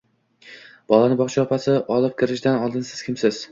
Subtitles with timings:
[0.93, 3.43] Bolani bog`cha opasi olib kirishdan oldin, Siz kimsiz